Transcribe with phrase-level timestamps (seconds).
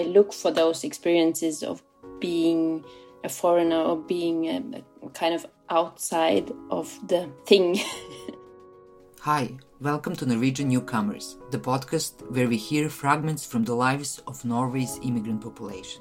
[0.00, 1.82] I look for those experiences of
[2.20, 2.82] being
[3.22, 7.78] a foreigner or being kind of outside of the thing.
[9.20, 14.42] Hi, welcome to Norwegian Newcomers, the podcast where we hear fragments from the lives of
[14.42, 16.00] Norway's immigrant population.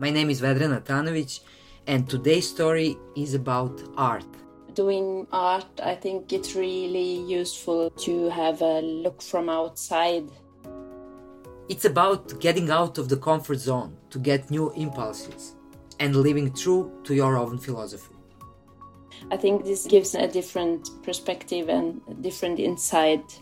[0.00, 1.38] My name is Vedran Atanovic,
[1.86, 4.26] and today's story is about art.
[4.74, 10.28] Doing art, I think it's really useful to have a look from outside.
[11.70, 15.54] It's about getting out of the comfort zone to get new impulses
[16.00, 18.16] and living true to your own philosophy.
[19.30, 23.40] I think this gives a different perspective and a different insight.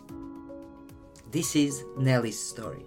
[1.31, 2.85] This is Nelly's story.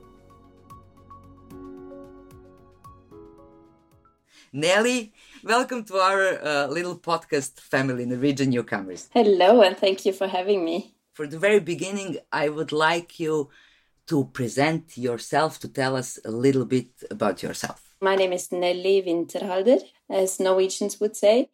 [4.52, 9.08] Nelly, welcome to our uh, little podcast family, Norwegian Newcomers.
[9.12, 10.94] Hello, and thank you for having me.
[11.14, 13.50] For the very beginning, I would like you
[14.12, 17.94] to present yourself, to tell us a little bit about yourself.
[17.98, 21.48] My name is Nelly Winterhalder, as Norwegians would say.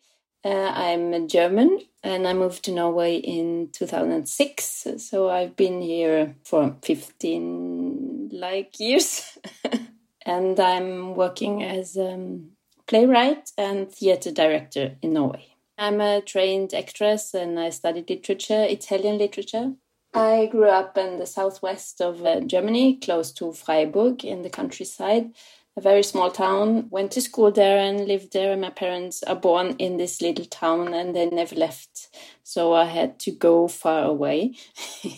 [0.44, 4.88] Uh, I'm a German and I moved to Norway in 2006.
[4.96, 9.38] So I've been here for 15 like years.
[10.26, 12.40] and I'm working as a
[12.88, 15.46] playwright and theater director in Norway.
[15.78, 19.74] I'm a trained actress and I studied literature, Italian literature.
[20.14, 25.32] I grew up in the southwest of uh, Germany, close to Freiburg in the countryside
[25.78, 26.88] a very small town.
[26.90, 28.56] Went to school there and lived there.
[28.56, 32.08] My parents are born in this little town and they never left.
[32.42, 34.54] So I had to go far away.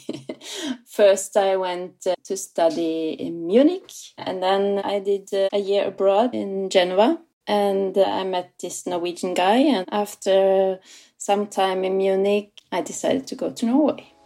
[0.86, 5.86] First, I went uh, to study in Munich and then I did uh, a year
[5.86, 7.18] abroad in Geneva.
[7.46, 9.58] And uh, I met this Norwegian guy.
[9.76, 10.78] And after
[11.16, 14.19] some time in Munich, I decided to go to Norway.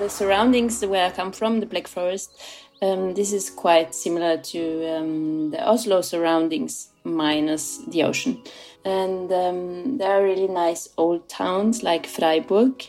[0.00, 2.40] The surroundings where I come from, the Black Forest,
[2.80, 8.42] um, this is quite similar to um, the Oslo surroundings minus the ocean.
[8.82, 12.82] And um, there are really nice old towns like Freiburg.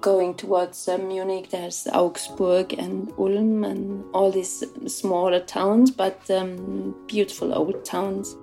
[0.00, 6.94] Going towards uh, Munich, there's Augsburg and Ulm and all these smaller towns, but um,
[7.08, 8.36] beautiful old towns.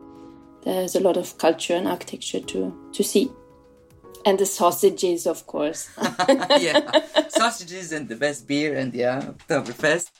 [0.63, 3.31] There's a lot of culture and architecture to, to see.
[4.25, 5.89] And the sausages, of course.
[6.59, 10.11] yeah, sausages and the best beer and yeah, Oktoberfest.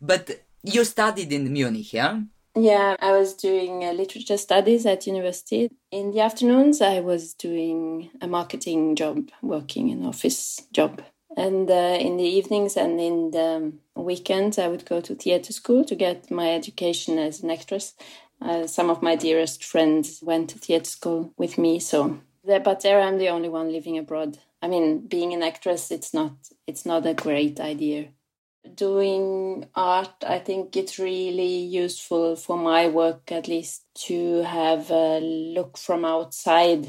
[0.00, 2.20] But you studied in Munich, yeah?
[2.58, 5.70] Yeah, I was doing uh, literature studies at university.
[5.90, 11.02] In the afternoons, I was doing a marketing job, working in office job.
[11.36, 15.84] And uh, in the evenings and in the weekends, I would go to theater school
[15.84, 17.94] to get my education as an actress.
[18.40, 23.00] Uh, some of my dearest friends went to theater school with me, so but there
[23.00, 24.38] I'm the only one living abroad.
[24.62, 26.32] I mean, being an actress, it's not
[26.66, 28.08] it's not a great idea
[28.74, 35.20] doing art, I think it's really useful for my work, at least, to have a
[35.20, 36.86] look from outside.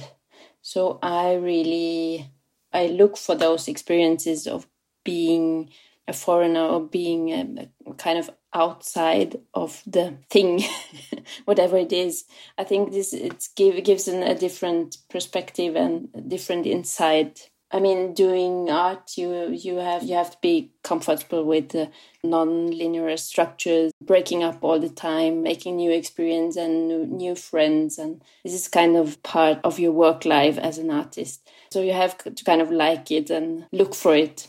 [0.61, 2.31] So I really
[2.73, 4.67] I look for those experiences of
[5.03, 5.69] being
[6.07, 10.63] a foreigner or being a, a kind of outside of the thing,
[11.45, 12.25] whatever it is.
[12.57, 18.13] I think this it give, gives an, a different perspective and different insight I mean,
[18.13, 21.91] doing art, you you have you have to be comfortable with the
[22.23, 28.23] non-linear structures, breaking up all the time, making new experience and new, new friends, and
[28.45, 31.45] this is kind of part of your work life as an artist.
[31.69, 34.47] So you have to kind of like it and look for it.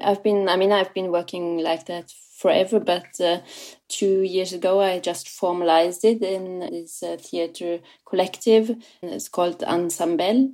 [0.00, 3.40] I've been, I mean, I've been working like that forever, but uh,
[3.88, 8.76] two years ago I just formalized it in this uh, theater collective.
[9.02, 10.52] It's called Ensemble.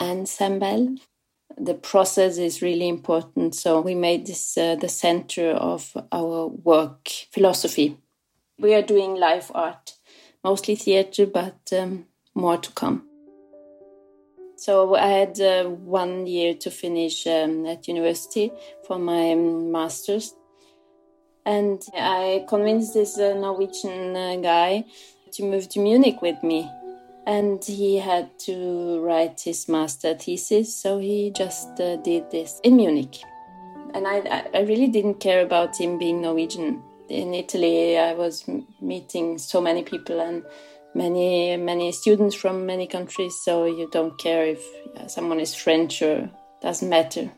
[0.00, 0.96] Ensemble.
[1.58, 7.08] The process is really important, so we made this uh, the center of our work
[7.32, 7.98] philosophy.
[8.58, 9.94] We are doing live art,
[10.44, 13.10] mostly theater, but um, more to come.
[14.56, 18.52] So I had uh, one year to finish um, at university
[18.86, 20.34] for my um, master's
[21.46, 24.84] and I convinced this uh, Norwegian uh, guy
[25.32, 26.70] to move to Munich with me.
[27.26, 32.76] And he had to write his master thesis, so he just uh, did this in
[32.76, 33.18] Munich.
[33.94, 36.82] And I, I really didn't care about him being Norwegian.
[37.08, 38.48] In Italy, I was
[38.80, 40.44] meeting so many people and
[40.94, 44.64] many many students from many countries, so you don't care if
[45.08, 46.30] someone is French or
[46.62, 47.30] doesn't matter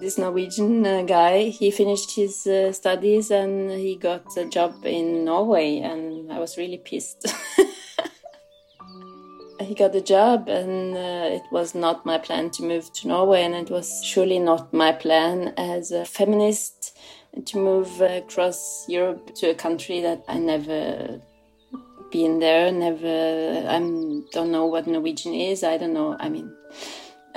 [0.00, 5.24] this Norwegian uh, guy, he finished his uh, studies and he got a job in
[5.24, 7.26] Norway, and I was really pissed.
[9.60, 13.42] he got a job, and uh, it was not my plan to move to Norway,
[13.42, 16.96] and it was surely not my plan as a feminist
[17.44, 21.20] to move across Europe to a country that I never
[22.10, 23.78] been there, never, I
[24.32, 25.62] don't know what Norwegian is.
[25.62, 26.16] I don't know.
[26.18, 26.54] I mean,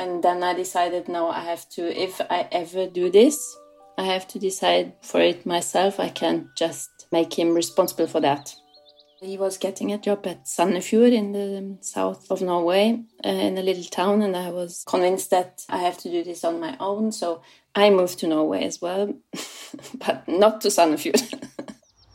[0.02, 3.56] and then I decided, no, I have to, if I ever do this,
[4.00, 6.00] I have to decide for it myself.
[6.00, 8.56] I can't just make him responsible for that.
[9.22, 13.62] He was getting a job at Sandefjord in the south of Norway, uh, in a
[13.62, 17.12] little town, and I was convinced that I have to do this on my own.
[17.12, 17.44] So
[17.76, 19.14] I moved to Norway as well,
[20.00, 21.48] but not to Sandefjord.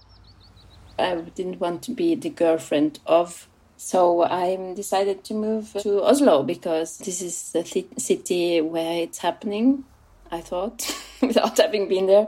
[0.98, 3.48] I didn't want to be the girlfriend of.
[3.76, 9.18] So I decided to move to Oslo because this is the th- city where it's
[9.18, 9.84] happening,
[10.30, 12.26] I thought, without having been there.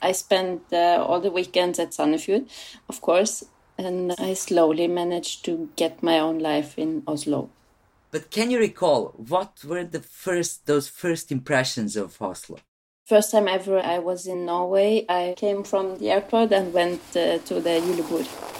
[0.00, 2.48] I spent uh, all the weekends at Sandefjord,
[2.88, 3.44] of course,
[3.76, 7.50] and I slowly managed to get my own life in Oslo.
[8.12, 12.58] But can you recall what were the first those first impressions of Oslo?
[13.04, 15.04] First time ever I was in Norway.
[15.08, 18.55] I came from the airport and went uh, to the julebord.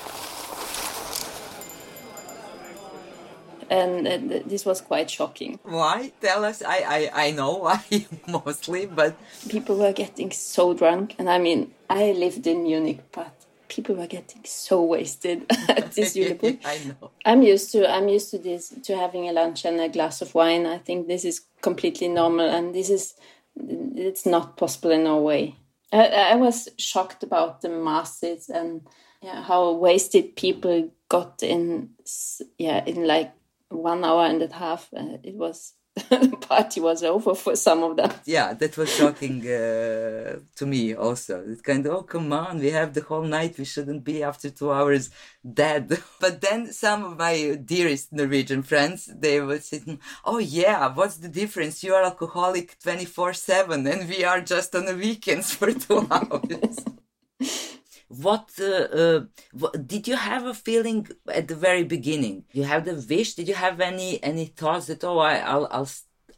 [3.70, 5.58] And uh, this was quite shocking.
[5.62, 6.12] Why?
[6.20, 6.62] Tell us.
[6.62, 7.82] I, I, I know why
[8.28, 9.16] mostly, but
[9.48, 11.14] people were getting so drunk.
[11.18, 16.16] And I mean, I lived in Munich, but people were getting so wasted at this
[16.16, 16.58] julebord.
[16.64, 17.10] I know.
[17.24, 20.34] I'm used to I'm used to this to having a lunch and a glass of
[20.34, 20.66] wine.
[20.66, 23.14] I think this is completely normal, and this is
[23.58, 25.56] it's not possible in Norway.
[25.92, 28.82] I, I was shocked about the masses and
[29.22, 31.90] yeah, how wasted people got in
[32.58, 33.32] yeah in like
[33.76, 34.88] one hour and a half.
[34.96, 35.74] Uh, it was
[36.10, 38.10] the party was over for some of them.
[38.26, 41.42] Yeah, that was shocking uh, to me also.
[41.48, 43.56] It kind of, oh, come on, we have the whole night.
[43.56, 45.08] We shouldn't be after two hours
[45.40, 45.98] dead.
[46.20, 49.80] But then some of my dearest Norwegian friends, they would say,
[50.24, 51.82] oh, yeah, what's the difference?
[51.82, 56.76] You are alcoholic 24 7 and we are just on the weekends for two hours.
[58.08, 59.20] What, uh, uh,
[59.84, 62.44] did you have a feeling at the very beginning?
[62.52, 63.34] You have the wish?
[63.34, 65.88] Did you have any any thoughts that oh I, i'll i'll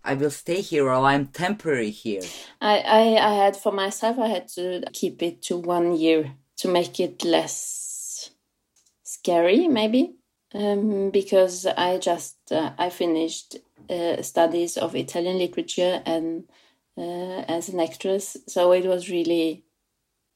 [0.04, 2.22] I will stay here or I'm temporary here.
[2.60, 3.00] I, I,
[3.30, 7.24] I had for myself I had to keep it to one year to make it
[7.24, 8.30] less
[9.02, 10.14] scary maybe
[10.54, 13.56] um, because I just uh, I finished
[13.90, 16.44] uh, studies of Italian literature and
[16.96, 18.36] uh, as an actress.
[18.46, 19.64] So it was really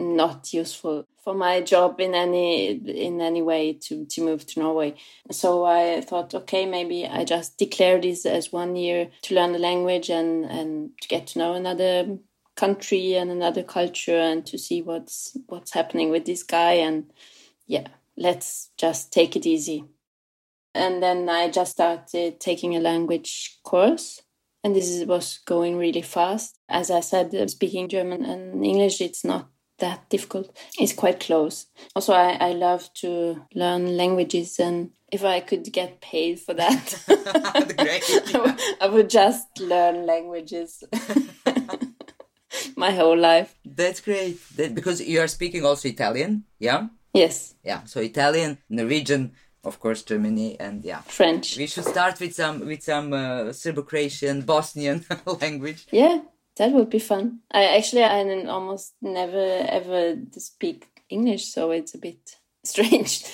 [0.02, 4.94] not useful for my job in any in any way to to move to Norway.
[5.31, 9.58] So I thought, okay, maybe I just declare this as one year to learn the
[9.58, 12.19] language and and to get to know another
[12.56, 17.12] country and another culture and to see what's what's happening with this guy and
[17.66, 19.84] yeah, let's just take it easy.
[20.75, 24.22] And then I just started taking a language course
[24.64, 26.58] and this was going really fast.
[26.69, 29.49] As I said, speaking German and English, it's not
[29.82, 30.56] that difficult.
[30.79, 31.67] It's quite close.
[31.94, 37.05] Also, I, I love to learn languages, and if I could get paid for that,
[37.76, 38.56] Great, yeah.
[38.81, 40.84] I would just learn languages
[42.76, 43.55] my whole life.
[43.64, 44.38] That's great.
[44.56, 46.87] That, because you are speaking also Italian, yeah?
[47.12, 47.55] Yes.
[47.62, 49.32] Yeah, so Italian, Norwegian,
[49.64, 51.00] of course Germany and yeah.
[51.02, 51.56] French.
[51.58, 55.05] We should start with some with some uh, Serbo-Croatian, Bosnian
[55.40, 55.87] language.
[55.90, 56.20] Yeah,
[56.56, 57.40] that would be fun.
[57.50, 63.25] I actually I almost never ever speak English, so it's a bit strange.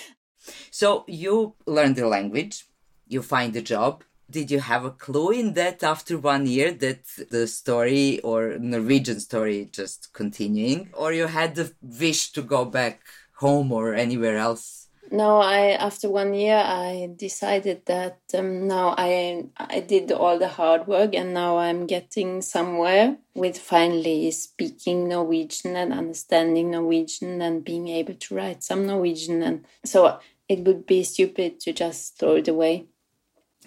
[0.71, 2.65] So you learn the language,
[3.07, 4.05] you find a job.
[4.31, 9.21] Did you have a clue in that after one year that the story or Norwegian
[9.21, 13.01] story just continuing, or you had the wish to go back
[13.37, 14.78] home or anywhere else?
[15.11, 20.49] No, I after one year I decided that um, now I I did all the
[20.49, 27.65] hard work and now I'm getting somewhere with finally speaking Norwegian and understanding Norwegian and
[27.65, 32.37] being able to write some Norwegian and so it would be stupid to just throw
[32.37, 32.87] it away.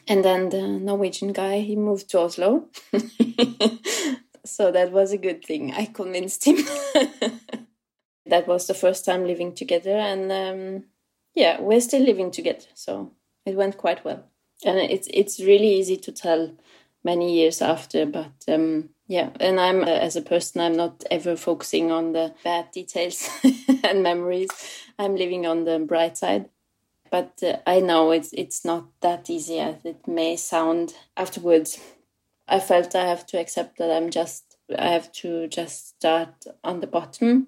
[0.08, 2.68] And then the Norwegian guy he moved to Oslo.
[4.46, 5.74] so that was a good thing.
[5.74, 6.58] I convinced him.
[8.26, 10.84] that was the first time living together and um,
[11.36, 13.12] yeah, we're still living together, so
[13.46, 14.24] it went quite well.
[14.64, 16.52] And it's it's really easy to tell
[17.04, 19.30] many years after, but um, yeah.
[19.40, 23.30] And I'm uh, as a person, I'm not ever focusing on the bad details
[23.84, 24.50] and memories.
[25.00, 26.50] I'm living on the bright side.
[27.10, 31.80] But uh, I know it's it's not that easy as it may sound afterwards.
[32.48, 36.80] I felt I have to accept that I'm just I have to just start on
[36.80, 37.48] the bottom,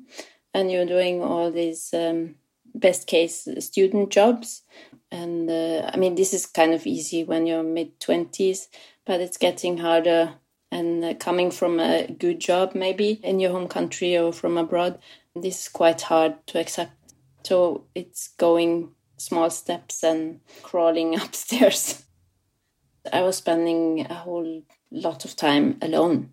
[0.54, 1.94] and you're doing all these.
[1.94, 2.36] Um,
[2.84, 4.62] best case student jobs.
[5.12, 8.68] And uh, I mean, this is kind of easy when you're mid 20s,
[9.06, 10.36] but it's getting harder
[10.74, 14.98] And uh, coming from a good job, maybe in your home country or from abroad,
[15.36, 17.13] this is quite hard to accept.
[17.44, 22.04] So it's going small steps and crawling upstairs.
[23.12, 26.32] I was spending a whole lot of time alone,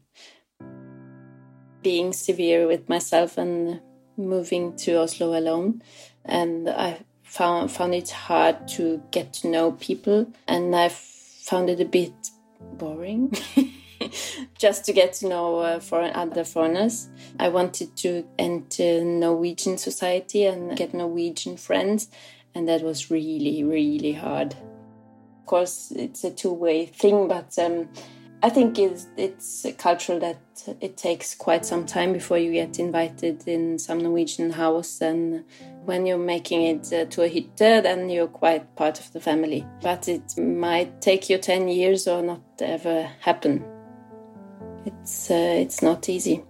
[1.83, 3.83] being severe with myself and
[4.17, 5.83] moving to Oslo alone.
[6.25, 11.81] And I found found it hard to get to know people, and I found it
[11.81, 12.13] a bit
[12.61, 13.33] boring.
[14.59, 17.09] just to get to know uh, foreign, other foreigners.
[17.39, 22.09] I wanted to enter Norwegian society and get Norwegian friends,
[22.55, 24.55] and that was really, really hard.
[25.41, 27.89] Of course, it's a two way thing, but um,
[28.43, 30.39] I think it's, it's cultural that
[30.81, 35.01] it takes quite some time before you get invited in some Norwegian house.
[35.01, 35.45] And
[35.85, 39.67] when you're making it uh, to a hytte, then you're quite part of the family.
[39.83, 43.65] But it might take you 10 years or not ever happen.
[44.85, 46.45] It's, uh, it's not easy.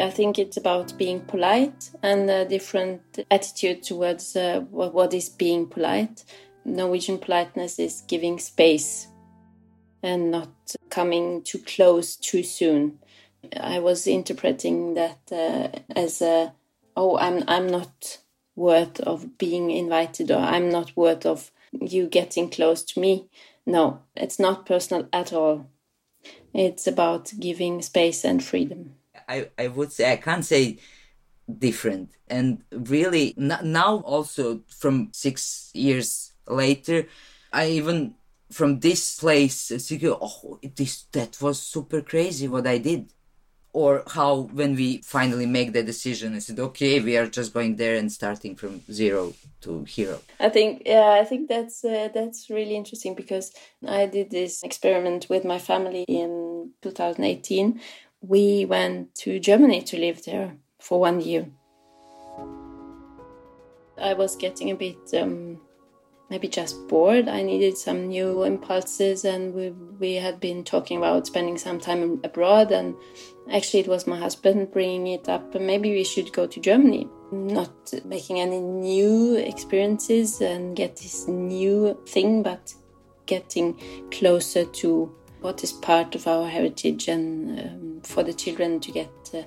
[0.00, 5.66] I think it's about being polite and a different attitude towards uh, what, is being
[5.66, 6.24] polite.
[6.64, 9.08] Norwegian politeness is giving space
[10.02, 10.50] and not
[10.88, 13.00] coming too close too soon.
[13.60, 16.54] I was interpreting that uh, as a,
[16.96, 18.18] oh, I'm I'm not
[18.54, 23.28] worth of being invited, or I'm not worth of you getting close to me.
[23.66, 25.68] No, it's not personal at all.
[26.54, 28.94] It's about giving space and freedom.
[29.28, 30.78] I, I would say I can't say
[31.58, 37.06] different, and really now also from six years later,
[37.52, 38.14] I even
[38.52, 39.72] from this place
[40.04, 43.10] oh this that was super crazy what i did
[43.72, 47.00] or how when we finally make the decision i said okay?
[47.00, 50.20] We are just going there and starting from zero to hero.
[50.40, 53.52] I think yeah i think that's uh, that's really interesting because
[53.86, 57.80] i did this experiment with my family in 2018
[58.20, 61.46] we went to germany to live there for one year.
[63.98, 65.60] I was getting a bit um,
[66.32, 67.28] maybe just bored.
[67.28, 69.68] I needed some new impulses, and we
[70.00, 72.72] we had been talking about spending some time abroad.
[72.72, 72.96] And
[73.52, 75.54] actually, it was my husband bringing it up.
[75.54, 77.74] Maybe we should go to Germany, not
[78.06, 82.74] making any new experiences and get this new thing, but
[83.26, 83.78] getting
[84.10, 89.12] closer to what is part of our heritage, and um, for the children to get.
[89.34, 89.42] Uh,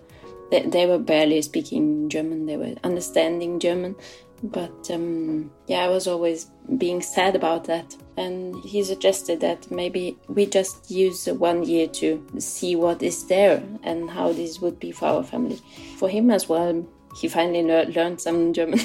[0.51, 3.95] they, they were barely speaking German; they were understanding German,
[4.43, 7.95] but um, yeah, I was always being sad about that.
[8.17, 13.63] And he suggested that maybe we just use one year to see what is there
[13.83, 15.59] and how this would be for our family.
[15.97, 16.85] For him as well,
[17.19, 18.79] he finally le- learned some German.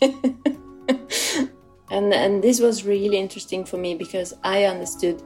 [0.02, 5.22] and, and this was really interesting for me because I understood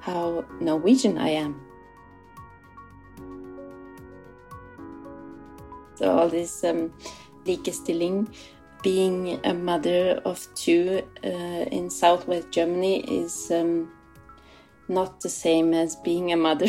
[0.00, 1.60] how Norwegian I am.
[5.96, 6.92] So all this um,
[7.44, 8.28] likestilling
[8.82, 11.28] being a mother of two uh,
[11.70, 13.90] in southwest Germany is um,
[14.88, 16.66] not the same as being a mother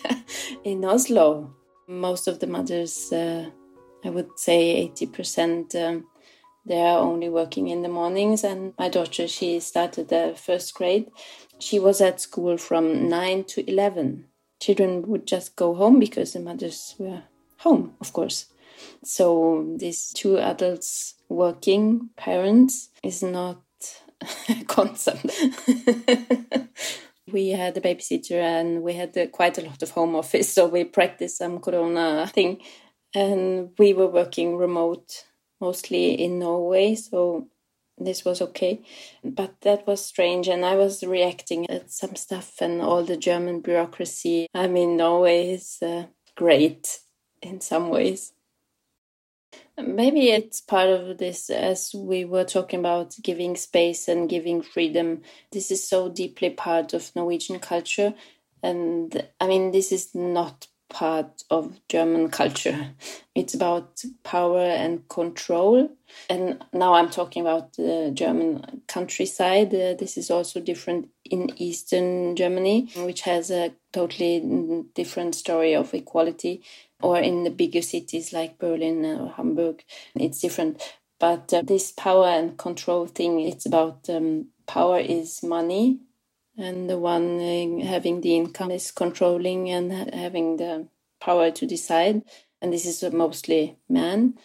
[0.64, 1.54] in Oslo.
[1.86, 3.50] Most of the mothers, uh,
[4.04, 6.06] I would say 80%, um,
[6.66, 8.42] they are only working in the mornings.
[8.42, 11.10] And my daughter, she started the first grade.
[11.58, 14.26] She was at school from 9 to 11.
[14.60, 17.24] Children would just go home because the mothers were
[17.58, 18.46] home, of course.
[19.02, 23.62] So these two adults working parents is not
[24.48, 25.26] a concept.
[27.32, 30.84] we had a babysitter and we had quite a lot of home office, so we
[30.84, 32.60] practiced some corona thing.
[33.14, 35.24] And we were working remote
[35.60, 37.48] mostly in Norway, so
[37.96, 38.82] this was okay.
[39.22, 43.60] But that was strange, and I was reacting at some stuff and all the German
[43.60, 44.48] bureaucracy.
[44.52, 47.00] I mean, Norway is uh, great
[47.40, 48.33] in some ways.
[49.76, 55.22] Maybe it's part of this, as we were talking about giving space and giving freedom.
[55.50, 58.14] This is so deeply part of Norwegian culture.
[58.62, 62.90] And I mean, this is not part of German culture.
[63.34, 65.90] It's about power and control.
[66.30, 69.74] And now I'm talking about the German countryside.
[69.74, 75.92] Uh, this is also different in Eastern Germany, which has a totally different story of
[75.94, 76.62] equality
[77.04, 79.84] or in the bigger cities like Berlin or Hamburg,
[80.16, 80.82] it's different.
[81.20, 86.00] But uh, this power and control thing, it's about um, power is money,
[86.58, 87.40] and the one
[87.80, 90.88] having the income is controlling and having the
[91.20, 92.22] power to decide.
[92.62, 94.38] And this is mostly men,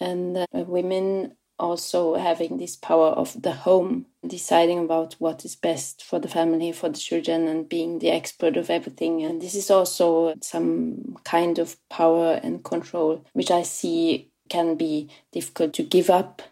[0.00, 6.02] and uh, women also having this power of the home, deciding about what is best
[6.04, 9.22] for the family, for the children, and being the expert of everything.
[9.22, 15.08] And this is also some kind of power and control, which I see can be
[15.32, 16.42] difficult to give up.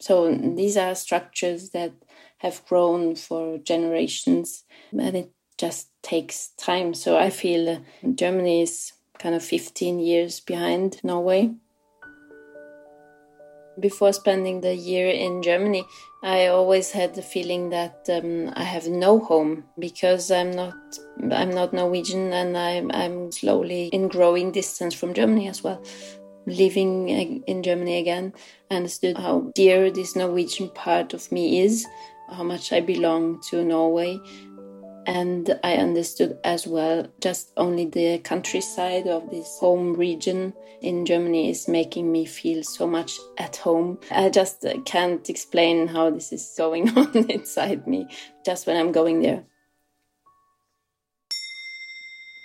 [0.00, 1.92] So these are structures that
[2.38, 6.94] have grown for generations, and it just takes time.
[6.94, 7.84] So I feel
[8.14, 11.54] Germany is kind of 15 years behind Norway
[13.80, 15.84] before spending the year in Germany,
[16.22, 20.74] I always had the feeling that um, I have no home because I'm not
[21.30, 25.82] I'm not Norwegian and I'm I'm slowly in growing distance from Germany as well.
[26.46, 28.32] Living in Germany again,
[28.70, 31.86] I understood how dear this Norwegian part of me is,
[32.30, 34.18] how much I belong to Norway,
[35.06, 41.50] and I understood as well just only the countryside of this home region in Germany
[41.50, 43.98] is making me feel so much at home.
[44.10, 48.08] I just uh, can't explain how this is going on inside me
[48.44, 49.44] just when I'm going there.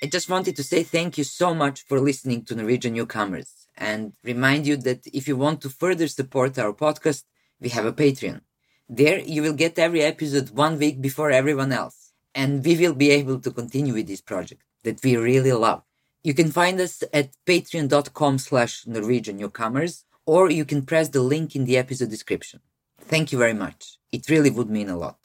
[0.04, 4.14] I just wanted to say thank you so much for listening to Norwegian Newcomers and
[4.24, 7.24] remind you that if you want to further support our podcast,
[7.60, 8.42] we have a Patreon.
[8.88, 12.07] There you will get every episode one week before everyone else
[12.38, 15.82] and we will be able to continue with this project that we really love.
[16.24, 21.56] You can find us at patreon.com slash Norwegian newcomers, or you can press the link
[21.56, 22.60] in the episode description.
[23.02, 23.98] Thank you very much.
[24.12, 25.18] It really would mean a lot.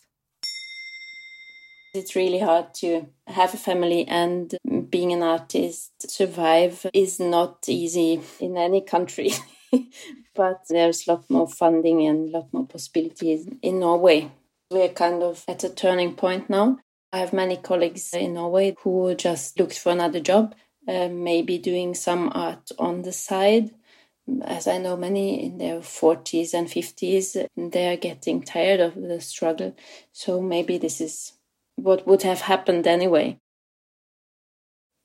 [1.95, 4.57] It's really hard to have a family and
[4.88, 9.33] being an artist survive is not easy in any country.
[10.35, 14.31] but there's a lot more funding and a lot more possibilities in Norway.
[14.71, 16.78] We're kind of at a turning point now.
[17.12, 20.54] I have many colleagues in Norway who just looked for another job,
[20.88, 23.71] uh, maybe doing some art on the side.
[24.45, 29.76] As I know, many in their 40s and 50s, they're getting tired of the struggle.
[30.12, 31.33] So maybe this is
[31.76, 33.38] what would have happened anyway.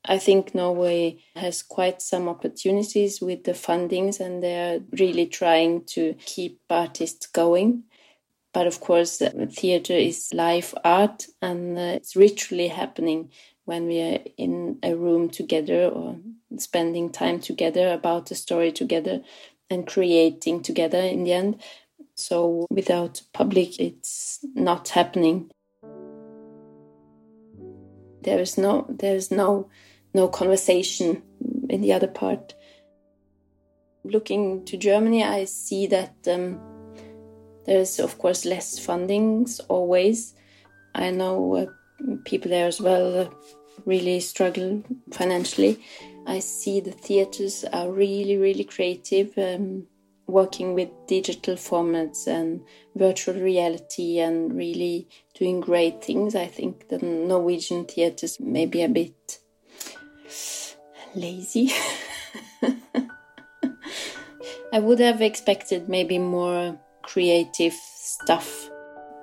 [0.05, 6.15] I think Norway has quite some opportunities with the fundings, and they're really trying to
[6.25, 7.83] keep artists going.
[8.53, 13.29] But of course, theater is live art and uh, it's ritually happening
[13.65, 16.17] when we are in a room together or
[16.57, 19.21] spending time together about the story together
[19.69, 21.61] and creating together in the end.
[22.15, 25.51] So without public, it's not happening.
[28.21, 29.69] There is no, there is no,
[30.13, 31.21] no conversation
[31.69, 32.55] in the other part.
[34.03, 36.76] Looking to Germany, I see that um,
[37.67, 40.33] there's, of course, less fundings always.
[40.95, 41.65] I know uh,
[42.23, 43.29] people there as well uh,
[43.85, 45.83] really struggle financially.
[46.25, 49.85] I see the theaters are really, really creative, um,
[50.27, 52.61] working with digital formats and
[52.95, 56.35] virtual reality and really doing great things.
[56.35, 59.39] I think the Norwegian theaters may be a bit
[61.15, 61.71] lazy.
[64.73, 66.77] I would have expected maybe more
[67.07, 68.69] creative stuff.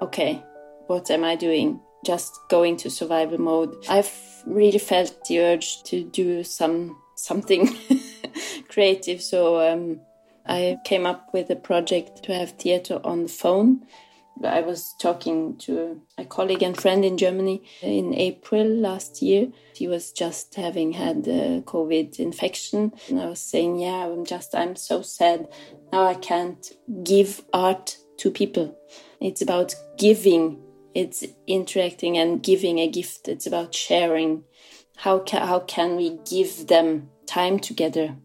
[0.02, 0.42] Okay,
[0.86, 1.80] what am I doing?
[2.04, 3.74] Just going to survival mode.
[3.88, 4.12] I've
[4.46, 7.76] really felt the urge to do some something
[8.68, 10.00] creative, so um,
[10.46, 13.86] I came up with a project to have theater on the phone.
[14.42, 19.48] I was talking to a colleague and friend in Germany in April last year.
[19.74, 22.92] He was just having had a COVID infection.
[23.08, 25.48] And I was saying, Yeah, I'm just, I'm so sad.
[25.92, 26.72] Now I can't
[27.04, 28.76] give art to people.
[29.20, 30.62] It's about giving,
[30.94, 33.28] it's interacting and giving a gift.
[33.28, 34.44] It's about sharing.
[34.96, 38.16] How, ca- how can we give them time together?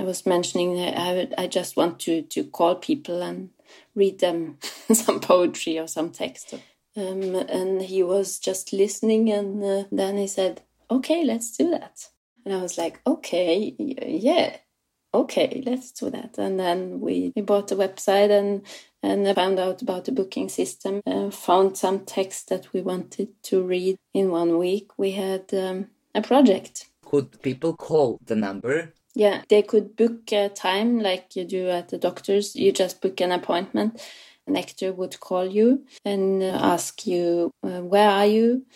[0.00, 3.50] I was mentioning that I, I just want to, to call people and
[3.94, 4.56] read them
[4.92, 6.54] some poetry or some text.
[6.96, 12.08] Um, and he was just listening, and uh, then he said, Okay, let's do that.
[12.46, 14.56] And I was like, Okay, yeah,
[15.12, 16.38] okay, let's do that.
[16.38, 18.62] And then we, we bought a website and
[19.02, 21.02] and found out about the booking system.
[21.06, 24.90] Uh, found some text that we wanted to read in one week.
[24.96, 26.86] We had um, a project.
[27.04, 31.88] Could people call the number yeah, they could book a time like you do at
[31.88, 32.54] the doctor's.
[32.54, 34.00] You just book an appointment.
[34.46, 38.66] An actor would call you and uh, ask you, uh, Where are you?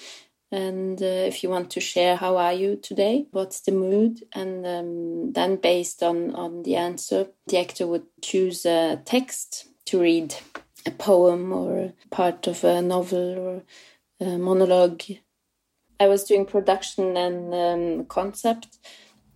[0.53, 3.27] And uh, if you want to share, How are you today?
[3.31, 4.25] What's the mood?
[4.35, 10.01] And um, then, based on, on the answer, the actor would choose a text to
[10.01, 10.35] read
[10.87, 13.63] a poem or part of a novel or
[14.21, 15.03] a monologue.
[15.99, 18.79] I was doing production and um, concept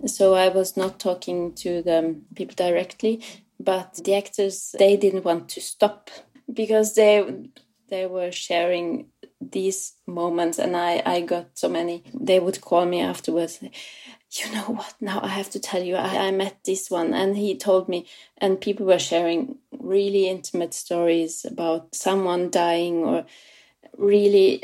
[0.06, 3.20] So I was not talking to the people directly,
[3.58, 6.10] but the actors they didn't want to stop
[6.52, 7.48] because they
[7.88, 9.06] they were sharing
[9.40, 12.04] these moments and I, I got so many.
[12.14, 13.60] They would call me afterwards
[14.30, 14.94] you know what?
[15.00, 17.14] Now i have to tell you I, I met this one.
[17.14, 18.06] And he told me
[18.38, 23.24] and people were sharing really intimate stories about someone dying or
[23.96, 24.62] really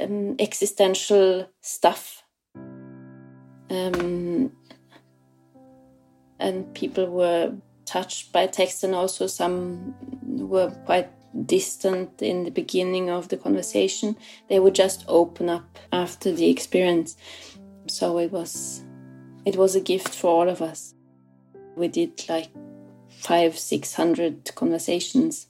[0.00, 2.22] um, existential stuff
[3.70, 4.52] um,
[6.38, 7.52] and people were
[7.84, 11.10] touched by text and also some were quite
[11.46, 14.16] distant in the beginning of the conversation.
[14.48, 17.16] They would just open up after the experience.
[17.86, 18.84] So it was
[19.44, 20.94] it was a gift for all of us.
[21.76, 22.50] We did like
[23.08, 25.48] five six hundred conversations.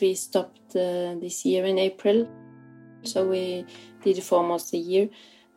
[0.00, 2.28] We stopped uh, this year in april.
[3.02, 3.66] So we
[4.02, 5.08] did for almost a year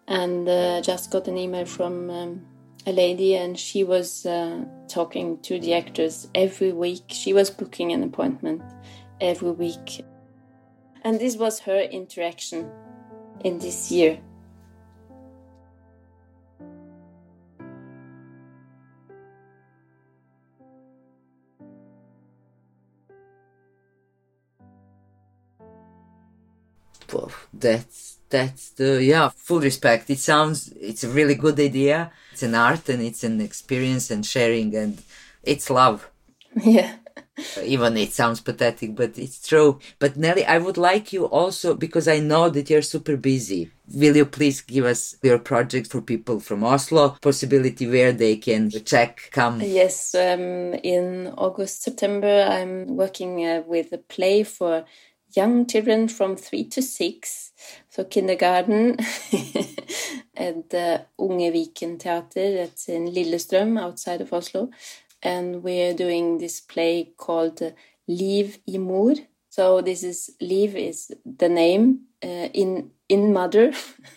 [0.07, 2.45] and uh, just got an email from um,
[2.85, 7.03] a lady and she was uh, talking to the actors every week.
[7.07, 8.61] She was booking an appointment
[9.21, 10.03] every week.
[11.03, 12.69] And this was her interaction
[13.43, 14.19] in this year.
[27.63, 30.09] That's that's the yeah full respect.
[30.09, 32.11] It sounds it's a really good idea.
[32.31, 35.01] It's an art and it's an experience and sharing and
[35.43, 36.09] it's love.
[36.55, 36.95] Yeah.
[37.63, 39.79] Even it sounds pathetic but it's true.
[39.99, 43.71] But nelly i would like you also because i know that you're super busy.
[44.01, 47.17] Will you please give us your project for people from oslo?
[47.21, 49.61] Possibility where they can check come.
[49.61, 54.85] Yes um, in august september i'm working uh, with a play for
[55.35, 57.51] young children from three to six,
[57.93, 58.97] so kindergarten,
[60.35, 64.71] at the Ungeviken Theater, that's in Lillestrøm, outside of Oslo.
[65.21, 67.61] And we're doing this play called
[68.07, 69.13] Liv i Mor.
[69.49, 73.73] So this is Liv is the name uh, in in mother,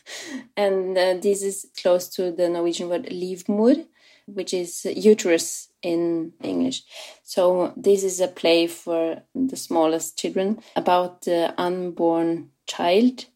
[0.57, 3.85] and uh, this is close to the Norwegian word livmor,
[4.25, 6.83] which is uterus in English.
[7.25, 13.27] So this is a play for the smallest children about the unborn child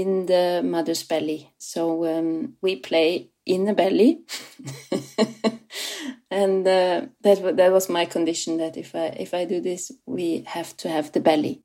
[0.00, 1.52] in the mother's belly.
[1.58, 4.22] So um, we play in the belly,
[6.30, 8.56] and uh, that that was my condition.
[8.58, 11.62] That if I if I do this, we have to have the belly.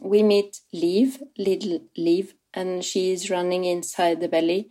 [0.00, 4.70] We meet Liv, little Liv, and she is running inside the belly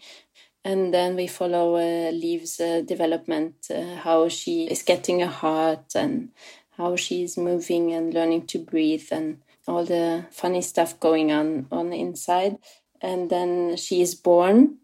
[0.64, 5.96] and then we follow uh, Liv's uh, development, uh, how she is getting a heart
[5.96, 6.30] and
[6.78, 11.90] how she's moving and learning to breathe and all the funny stuff going on on
[11.90, 12.58] the inside.
[13.02, 14.78] And then she is born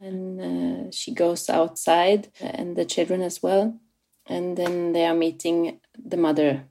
[0.00, 3.78] and uh, she goes outside and the children as well.
[4.26, 6.64] And then they are meeting the mother.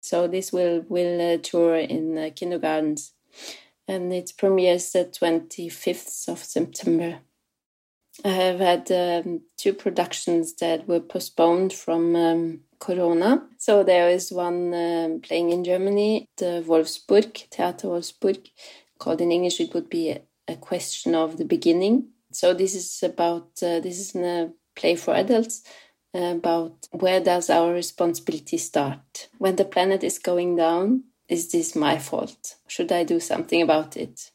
[0.00, 3.12] So this will will uh, tour in uh, kindergartens
[3.88, 7.20] and it premieres the 25th of September.
[8.24, 13.42] I have had um, two productions that were postponed from um, Corona.
[13.58, 18.50] So there is one um, playing in Germany, the Wolfsburg, Theater Wolfsburg,
[19.02, 20.20] called in English it would be a,
[20.54, 22.08] a question of the beginning.
[22.30, 25.62] So this is about, uh, this is a play for adults
[26.14, 29.28] about where does our responsibility start?
[29.38, 32.56] When the planet is going down, is this my fault?
[32.66, 34.30] Should I do something about it?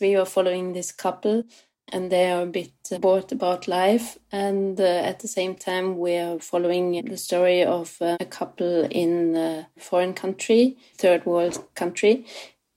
[0.00, 1.44] We are following this couple
[1.92, 4.18] and they are a bit bored about life.
[4.32, 8.84] And uh, at the same time, we are following the story of uh, a couple
[8.90, 12.26] in a foreign country, third world country.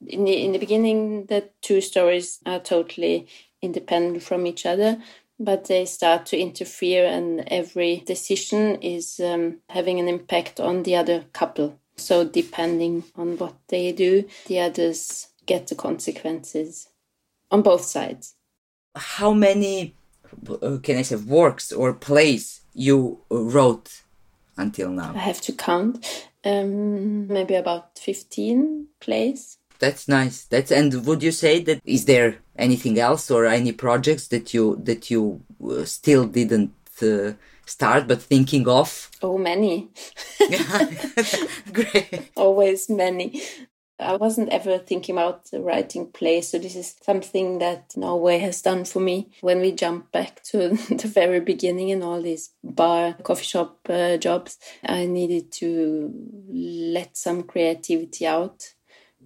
[0.06, 3.28] In the, in the beginning, the two stories are totally
[3.62, 5.02] independent from each other,
[5.40, 10.96] but they start to interfere, and every decision is um, having an impact on the
[10.96, 11.80] other couple.
[11.96, 16.90] So, depending on what they do, the others get the consequences
[17.50, 18.36] on both sides
[18.98, 19.96] how many
[20.50, 24.02] uh, can I say works or plays you wrote
[24.58, 25.14] until now?
[25.16, 26.28] I have to count.
[26.44, 29.57] Um, maybe about fifteen plays.
[29.80, 30.46] That's nice.
[30.46, 34.82] That's and would you say that is there anything else or any projects that you
[34.84, 37.34] that you uh, still didn't uh,
[37.66, 39.10] start but thinking of?
[39.22, 39.90] Oh, many.
[41.74, 42.32] Great.
[42.36, 43.42] Always many.
[44.00, 48.86] I wasn't ever thinking about writing plays, so this is something that Norway has done
[48.86, 49.32] for me.
[49.42, 54.18] When we jump back to the very beginning and all these bar, coffee shop uh,
[54.18, 56.14] jobs, I needed to
[56.50, 58.74] let some creativity out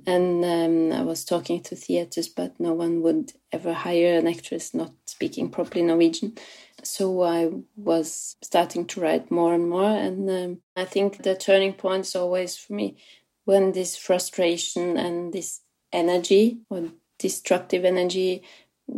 [0.05, 4.73] And um, I was talking to theaters, but no one would ever hire an actress
[4.73, 6.37] not speaking properly Norwegian.
[6.83, 9.91] So I was starting to write more and more.
[9.91, 12.97] And um, I think the turning point is always for me
[13.45, 15.61] when this frustration and this
[15.93, 18.43] energy or destructive energy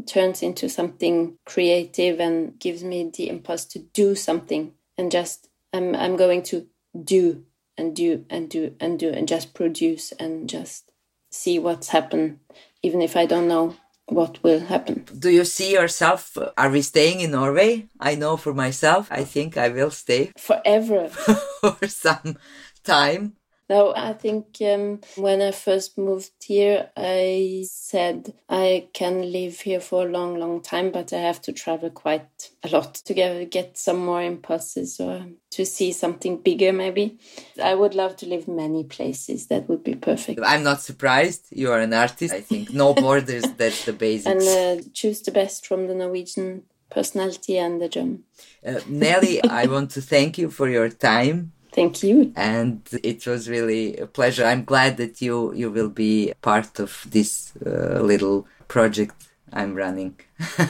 [0.06, 5.96] turns into something creative and gives me the impulse to do something and just I'm
[5.96, 6.68] I'm going to
[7.04, 7.46] do
[7.78, 10.92] and do and do and do and just produce and just
[11.34, 12.40] see what's happened
[12.82, 13.76] even if I don't know
[14.08, 15.06] what will happen.
[15.18, 16.38] Do you see yourself?
[16.58, 17.88] Are we staying in Norway?
[18.00, 21.08] I know for myself, I think I will stay forever
[21.62, 22.38] for some
[22.84, 23.34] time.
[23.74, 29.80] No, I think um, when I first moved here, I said I can live here
[29.80, 33.50] for a long, long time, but I have to travel quite a lot to get,
[33.50, 37.18] get some more impulses or to see something bigger, maybe.
[37.64, 39.48] I would love to live many places.
[39.48, 40.40] That would be perfect.
[40.46, 41.48] I'm not surprised.
[41.50, 42.32] You are an artist.
[42.32, 44.28] I think no borders, that's the basics.
[44.28, 48.24] And uh, choose the best from the Norwegian personality and the German.
[48.64, 52.32] Uh, Nelly, I want to thank you for your time Thank you.
[52.36, 54.46] And it was really a pleasure.
[54.46, 59.16] I'm glad that you you will be part of this uh, little project
[59.52, 60.16] I'm running.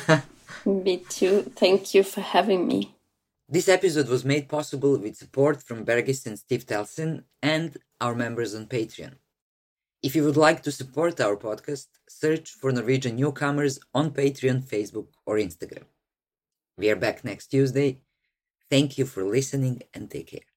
[0.66, 1.44] me too.
[1.56, 2.96] Thank you for having me.
[3.50, 8.56] This episode was made possible with support from Bergis and Steve Telson and our members
[8.56, 9.16] on Patreon.
[10.02, 15.08] If you would like to support our podcast, search for Norwegian newcomers on Patreon, Facebook,
[15.26, 15.86] or Instagram.
[16.78, 18.00] We are back next Tuesday.
[18.70, 20.53] Thank you for listening and take care.